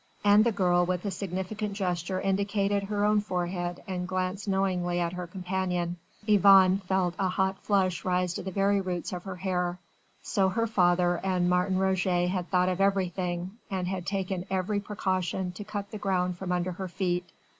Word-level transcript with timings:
And 0.23 0.43
the 0.43 0.51
girl 0.51 0.83
with 0.83 1.05
a 1.05 1.11
significant 1.11 1.73
gesture 1.73 2.19
indicated 2.19 2.85
her 2.85 3.05
own 3.05 3.21
forehead 3.21 3.83
and 3.87 4.07
glanced 4.07 4.47
knowingly 4.47 4.99
at 4.99 5.13
her 5.13 5.27
companion. 5.27 5.97
Yvonne 6.25 6.79
felt 6.79 7.13
a 7.19 7.29
hot 7.29 7.59
flush 7.59 8.03
rise 8.03 8.33
to 8.33 8.41
the 8.41 8.49
very 8.49 8.81
roots 8.81 9.13
of 9.13 9.25
her 9.25 9.35
hair. 9.35 9.77
So 10.23 10.49
her 10.49 10.65
father 10.65 11.19
and 11.23 11.47
Martin 11.47 11.77
Roget 11.77 12.29
had 12.29 12.49
thought 12.49 12.67
of 12.69 12.81
everything, 12.81 13.59
and 13.69 13.87
had 13.87 14.07
taken 14.07 14.47
every 14.49 14.79
precaution 14.79 15.51
to 15.51 15.63
cut 15.63 15.91
the 15.91 15.99
ground 15.99 16.35
from 16.39 16.51
under 16.51 16.71
her 16.71 16.87
feet. 16.87 17.29